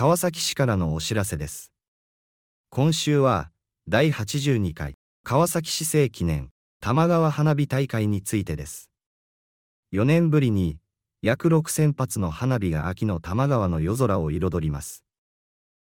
[0.00, 1.74] 川崎市からのお知らせです。
[2.70, 3.50] 今週は、
[3.86, 6.48] 第82回、川崎市政記念、
[6.80, 8.88] 玉川花火大会についてです。
[9.92, 10.78] 4年ぶりに、
[11.20, 15.04] 約6000発の花火が秋の玉川の夜空を彩ります。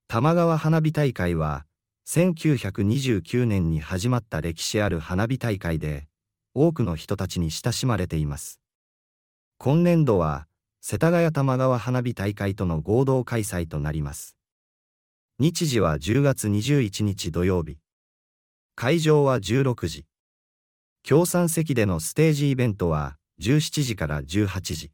[0.06, 1.64] 玉川花火大会は、
[2.06, 6.08] 1929年に始まった歴史ある花火大会で、
[6.52, 8.60] 多くの人たちに親しまれています。
[9.56, 10.46] 今年度は、
[10.86, 14.36] 世田谷玉川花火大会との合同開催となります。
[15.38, 17.78] 日時は10月21日土曜日。
[18.74, 20.04] 会場は16時。
[21.02, 24.90] 協賛席でのステージイベントは17時から18時。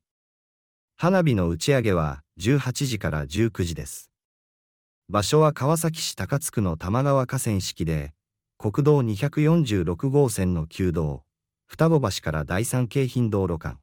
[0.96, 4.12] 花火の打ち上げは18時から19時です。
[5.08, 8.12] 場所は川崎市高津区の玉川河川敷で、
[8.58, 11.24] 国道246号線の旧道、
[11.66, 13.80] 双子橋から第三京浜道路間。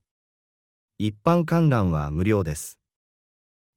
[0.99, 2.79] 一般観覧は無料です。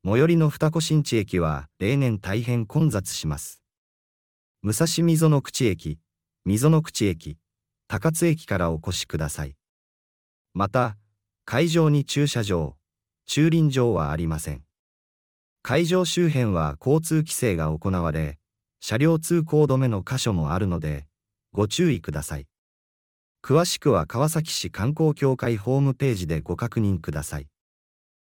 [0.06, 3.62] 最寄りの二子新地駅は例年大変混雑します。
[4.62, 5.98] 武蔵溝の口駅、
[6.47, 7.36] 溝の口駅、
[7.89, 9.55] 高津駅からお越しください。
[10.55, 10.97] また、
[11.45, 12.77] 会場に駐車場、
[13.27, 14.64] 駐輪場はありません。
[15.61, 18.39] 会場周辺は交通規制が行われ、
[18.80, 21.06] 車両通行止めの箇所もあるので、
[21.52, 22.50] ご注意ください。
[23.42, 27.46] 詳しくは川崎市観光協会ホームページでご確認ください。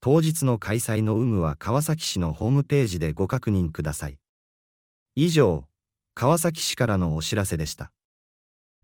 [0.00, 4.16] 当日の開催の有無は川崎市のホームページでご確認ください。
[5.16, 5.64] 以上、
[6.14, 7.90] 川崎市からのお知らせでした。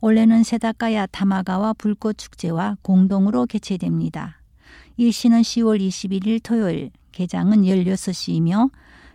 [0.00, 4.40] 올해는 세다카야 타마가와 불꽃 축제와 공동으로 개최됩니다.
[4.96, 8.70] 일시는 10월 21일 토요일, 개장은 16시이며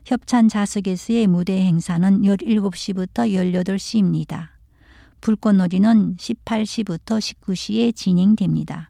[0.05, 3.31] 협찬 자석에서의 무대 행사는 17시부터
[3.63, 4.49] 18시입니다.
[5.21, 8.89] 불꽃놀이는 18시부터 19시에 진행됩니다.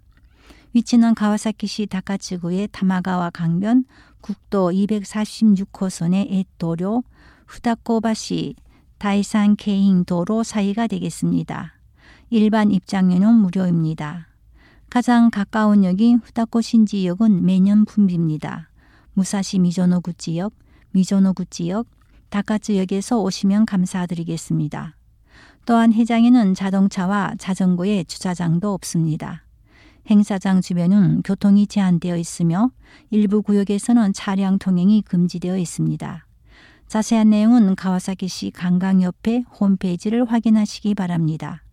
[0.73, 3.85] 위치는 가와사키시 다카츠구의 타마가와 강변
[4.21, 7.03] 국도 246호선의 에도료
[7.45, 8.55] 후다코바시
[8.97, 11.75] 다이산 케잉 도로 사이가 되겠습니다.
[12.31, 14.29] 일반 입장료는 무료입니다.
[14.89, 18.65] 가장 가까운 역인 후다코 신지역은 매년 붐빕니다.
[19.13, 20.53] 무사시 미조노구 지역,
[20.93, 21.87] 미조노구 지역,
[22.29, 24.95] 다카츠역에서 오시면 감사드리겠습니다.
[25.65, 29.43] 또한 해장에는 자동차와 자전거의 주차장도 없습니다.
[30.09, 32.71] 행사장 주변은 교통이 제한되어 있으며
[33.09, 36.25] 일부 구역에서는 차량 통행이 금지되어 있습니다.
[36.87, 41.63] 자세한 내용은 가와사키시 관광협회 홈페이지를 확인하시기 바랍니다.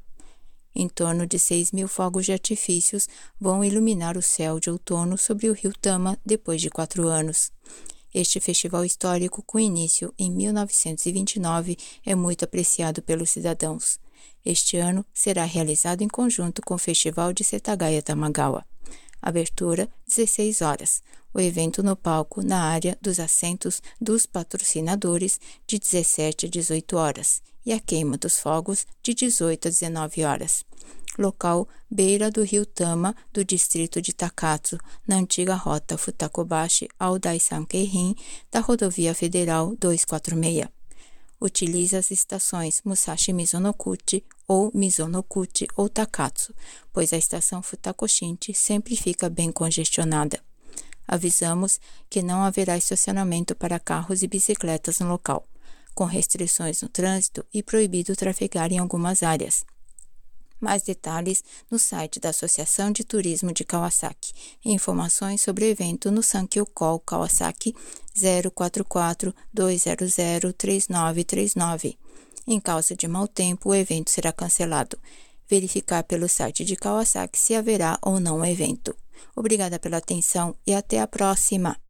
[0.76, 3.08] Em torno de 6 mil fogos de artifícios
[3.40, 7.52] vão iluminar o céu de outono sobre o rio Tama depois de quatro anos.
[8.14, 14.00] Este festival histórico, com início em 1929, é muito apreciado pelos cidadãos.
[14.46, 18.66] Este ano será realizado em conjunto com o Festival de Setagaya Tamagawa.
[19.24, 21.02] Abertura 16 horas.
[21.34, 27.42] O evento no palco, na área dos assentos dos patrocinadores, de 17 a 18 horas
[27.66, 30.66] e a queima dos fogos de 18 a 19 horas.
[31.18, 34.78] Local beira do rio Tama, do distrito de Takatsu,
[35.08, 38.16] na antiga rota Futakobashi ao Daisan Keirin,
[38.52, 40.68] da rodovia federal 246.
[41.44, 46.56] Utilize as estações Musashi Mizonokuchi ou Mizonokuchi ou Takatsu,
[46.94, 50.40] pois a estação Futakoshinchi sempre fica bem congestionada.
[51.06, 55.46] Avisamos que não haverá estacionamento para carros e bicicletas no local,
[55.94, 59.66] com restrições no trânsito e proibido trafegar em algumas áreas.
[60.64, 64.32] Mais detalhes no site da Associação de Turismo de Kawasaki
[64.64, 67.76] informações sobre o evento no Sankyo Call Kawasaki
[68.16, 70.16] 044 200
[70.58, 71.98] 3939.
[72.48, 74.98] Em causa de mau tempo, o evento será cancelado.
[75.50, 78.96] Verificar pelo site de Kawasaki se haverá ou não evento.
[79.36, 81.83] Obrigada pela atenção e até a próxima!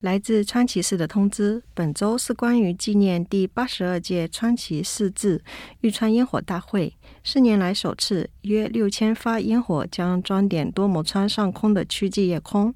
[0.00, 5.42] 来自川崎市的通知，本周是关于纪念第八十二届川崎市志
[5.82, 12.74] 玉川烟火大会，四年来首次，约六千发烟火将装点多摩川上空的区际夜空。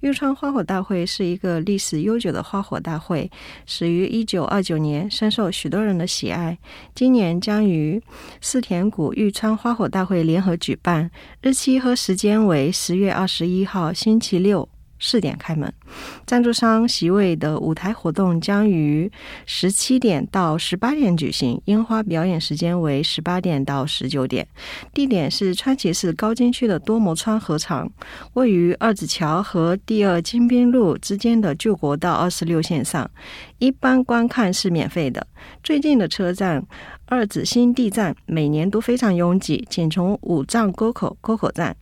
[0.00, 3.30] 玉川花火大会是一个历史悠久的花火大会，
[3.64, 6.58] 始于一九二九年，深受许多人的喜爱。
[6.94, 8.02] 今年将于
[8.42, 14.68] 四田谷玉川花火大会联合举办，日期和时间为十月二十一号星期六。
[14.98, 15.72] 四点开门，
[16.26, 19.10] 赞助商席位的舞台活动将于
[19.44, 24.46] 十七点到十八点举行，烟花表演时间为十八点到十九点。
[24.94, 27.90] 地点是川崎市高津区的多摩川河场，
[28.34, 33.10] 位于二子桥和第二金滨路之间的旧国道二十六线上。
[33.58, 35.26] 一般观看是免费的。
[35.62, 36.62] 最近的车站
[37.06, 41.74] 二子新地站每年都非常拥挤，请从五藏沟口沟口站。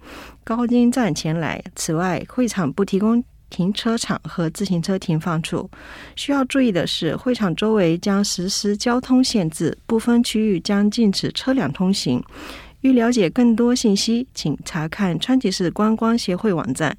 [0.45, 1.63] 高精站前来。
[1.75, 5.71] 此外，会场不提供停车场和自行车停放处。
[6.17, 12.23] 需要注意的是，会场周围将实施交通限制，部分区域将禁止车辆通行。
[12.81, 16.95] 欲了解更多信息，请查看川崎市观光协会网站。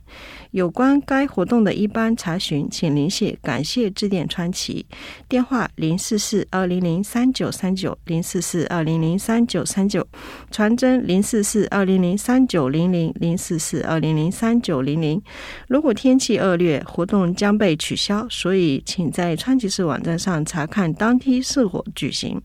[0.56, 4.86] 有关该活动的一般查询，请联系感谢致电川崎
[5.28, 10.08] 电话零四四二零零三九三九零四四二零零三九三九，
[10.50, 15.22] 传真零四四二零零三九零零零四四二零零三九零零。
[15.68, 22.42] 如果天气恶劣，活动将被取消，所以请在川崎市网站上查看当天是否举行。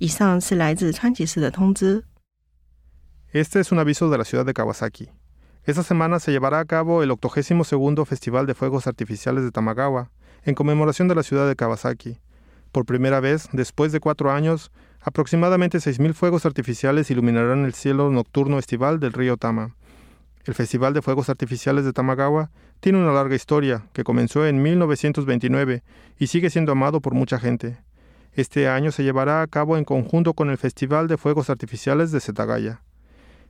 [0.00, 2.02] 以上是来自川崎市的通知。
[3.32, 5.21] Este es un aviso de la ciudad de Kawasaki.
[5.64, 10.10] Esta semana se llevará a cabo el 82 Festival de Fuegos Artificiales de Tamagawa,
[10.44, 12.18] en conmemoración de la ciudad de Kawasaki.
[12.72, 14.72] Por primera vez, después de cuatro años,
[15.02, 19.76] aproximadamente 6.000 fuegos artificiales iluminarán el cielo nocturno estival del río Tama.
[20.44, 22.50] El Festival de Fuegos Artificiales de Tamagawa
[22.80, 25.84] tiene una larga historia que comenzó en 1929
[26.18, 27.78] y sigue siendo amado por mucha gente.
[28.32, 32.18] Este año se llevará a cabo en conjunto con el Festival de Fuegos Artificiales de
[32.18, 32.80] Setagaya.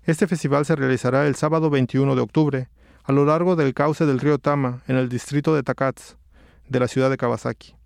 [0.04, 2.68] Este festival se realizará el sábado 21 de octubre,
[3.04, 6.16] a lo largo del cauce del río Tama, en el distrito de Takats,
[6.68, 7.76] de la ciudad de Kawasaki.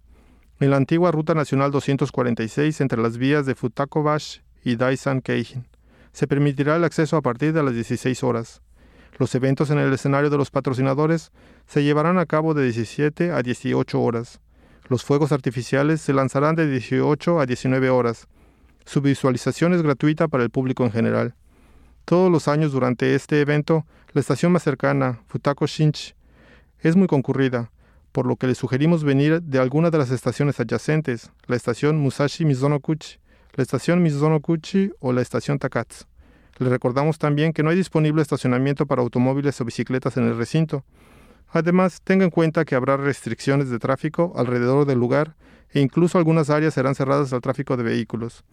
[0.59, 5.67] En la antigua Ruta Nacional 246 entre las vías de Futakobash y Daisan Keijin,
[6.13, 8.63] se permitirá el acceso a partir de las 16 horas.
[9.19, 11.33] Los eventos en el escenario de los patrocinadores
[11.67, 14.41] se llevarán a cabo de 17 a 18 horas.
[14.89, 18.27] Los fuegos artificiales se lanzarán de 18 a 19 horas.
[18.87, 21.35] Su visualización es gratuita para el público en general.
[22.07, 26.15] Todos los años durante este evento, la estación más cercana, Futako Shinchi,
[26.79, 27.73] es muy concurrida,
[28.13, 32.45] por lo que le sugerimos venir de alguna de las estaciones adyacentes, la estación Musashi
[32.45, 33.19] Mizonokuchi,
[33.55, 36.05] la estación Mizonokuchi o la estación Takatsu.
[36.59, 40.85] Le recordamos también que no hay disponible estacionamiento para automóviles o bicicletas en el recinto.
[41.49, 45.35] Además, tenga en cuenta que habrá restricciones de tráfico alrededor del lugar
[45.73, 48.45] e incluso algunas áreas serán cerradas al tráfico de vehículos.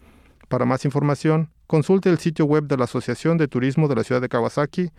[0.48, 4.20] Para más información, consulte el sitio web de la Asociación de Turismo de la Ciudad
[4.20, 4.90] de Kawasaki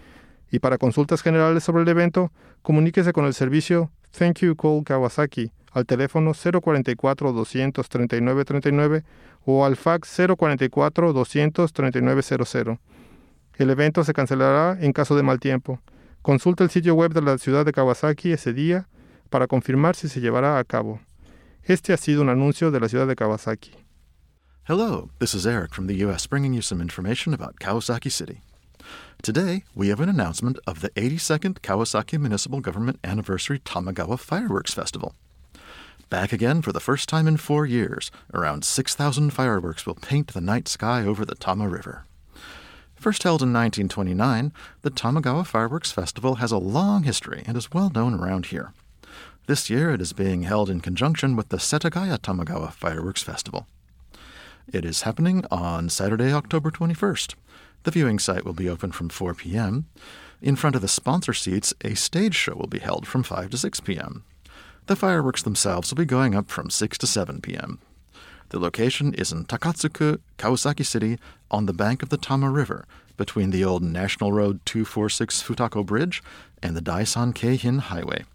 [0.52, 5.52] y para consultas generales sobre el evento, comuníquese con el servicio Thank You Call Kawasaki
[5.72, 9.04] al teléfono 044 239 39
[9.46, 12.80] o al fax 044 239 00.
[13.58, 15.80] El evento se cancelará en caso de mal tiempo.
[16.22, 18.88] Consulte el sitio web de la ciudad de Kawasaki ese día
[19.30, 21.00] para confirmar si se llevará a cabo.
[21.64, 23.85] Este ha sido un anuncio de la ciudad de Kawasaki.
[24.68, 26.26] Hello, this is Eric from the U.S.
[26.26, 28.42] bringing you some information about Kawasaki City.
[29.22, 35.14] Today, we have an announcement of the 82nd Kawasaki Municipal Government Anniversary Tamagawa Fireworks Festival.
[36.10, 40.42] Back again for the first time in four years, around 6,000 fireworks will paint the
[40.42, 42.06] night sky over the Tama River.
[42.96, 47.92] First held in 1929, the Tamagawa Fireworks Festival has a long history and is well
[47.94, 48.74] known around here.
[49.46, 53.68] This year it is being held in conjunction with the Setagaya Tamagawa Fireworks Festival.
[54.72, 57.36] It is happening on Saturday, October 21st.
[57.84, 59.86] The viewing site will be open from 4 p.m.
[60.42, 63.58] In front of the sponsor seats, a stage show will be held from 5 to
[63.58, 64.24] 6 p.m.
[64.88, 67.80] The fireworks themselves will be going up from 6 to 7 p.m.
[68.50, 71.20] The location is in Takatsuku, Kawasaki City,
[71.52, 72.86] on the bank of the Tama River,
[73.18, 76.24] between the old National Road 246 Futako Bridge
[76.64, 78.26] and the Daisan Keihin Highway.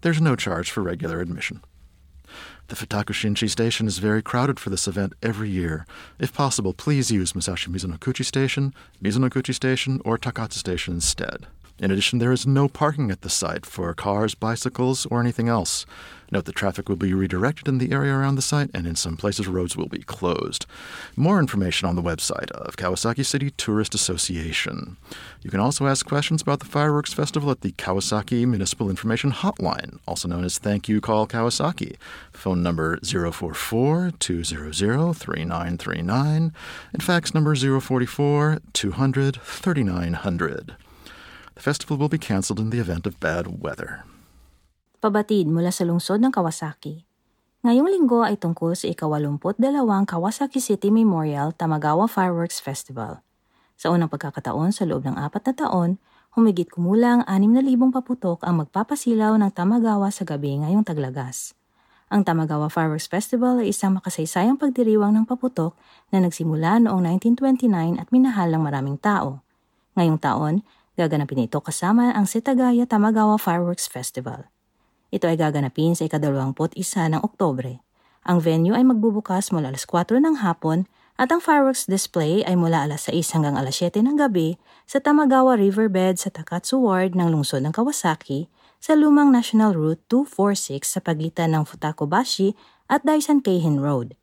[0.00, 1.62] There's no charge for regular admission.
[2.68, 5.86] The Futakushinchi station is very crowded for this event every year.
[6.18, 11.46] If possible, please use Musashi Mizunokuchi Station, Mizunokuchi Station, or Takatsu Station instead.
[11.78, 15.84] In addition, there is no parking at the site for cars, bicycles, or anything else.
[16.32, 19.16] Note that traffic will be redirected in the area around the site, and in some
[19.16, 20.64] places, roads will be closed.
[21.16, 24.96] More information on the website of Kawasaki City Tourist Association.
[25.42, 29.98] You can also ask questions about the fireworks festival at the Kawasaki Municipal Information Hotline,
[30.08, 31.96] also known as Thank You Call Kawasaki.
[32.32, 36.52] Phone number 044 200 3939
[36.92, 40.76] and fax number 044 200 3900.
[41.56, 44.04] The festival will be canceled in the event of bad weather.
[45.00, 47.08] Pabatid mula sa lungsod ng Kawasaki.
[47.64, 53.24] Ngayong linggo ay tungkol sa ikawalumput dalawang Kawasaki City Memorial Tamagawa Fireworks Festival.
[53.80, 55.90] Sa unang pagkakataon sa loob ng apat na taon,
[56.36, 61.56] humigit kumulang 6,000 paputok ang magpapasilaw ng Tamagawa sa gabi ngayong taglagas.
[62.12, 65.72] Ang Tamagawa Fireworks Festival ay isang makasaysayang pagdiriwang ng paputok
[66.12, 69.40] na nagsimula noong 1929 at minahal ng maraming tao.
[69.96, 70.54] Ngayong taon,
[70.96, 74.48] Gaganapin ito kasama ang Setagaya Tamagawa Fireworks Festival.
[75.12, 77.84] Ito ay gaganapin sa ikadalawamput isa ng Oktobre.
[78.24, 80.88] Ang venue ay magbubukas mula alas 4 ng hapon
[81.20, 84.56] at ang fireworks display ay mula alas 6 hanggang alas 7 ng gabi
[84.88, 88.48] sa Tamagawa Riverbed sa Takatsu Ward ng lungsod ng Kawasaki
[88.80, 92.56] sa lumang National Route 246 sa pagitan ng Futakobashi
[92.88, 94.16] at Daisan Keihin Road.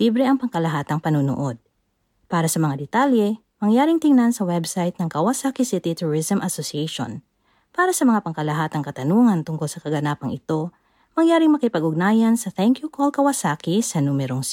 [0.00, 1.60] Libre ang pangkalahatang panunood.
[2.32, 7.24] Para sa mga detalye, mangyaring tingnan sa website ng Kawasaki City Tourism Association.
[7.72, 10.68] Para sa mga pangkalahatang katanungan tungkol sa kaganapang ito,
[11.16, 14.44] mangyaring makipag-ugnayan sa Thank You Call Kawasaki sa numerong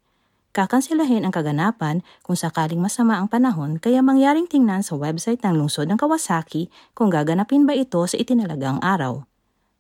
[0.57, 5.87] Kakansilahin ang kaganapan kung sakaling masama ang panahon kaya mangyaring tingnan sa website ng lungsod
[5.93, 9.29] ng Kawasaki kung gaganapin ba ito sa itinalagang araw.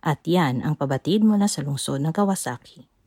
[0.04, 2.97] At yan ang pabatid mula sa lungsod ng Kawasaki.